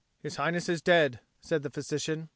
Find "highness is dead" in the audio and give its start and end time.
0.37-1.19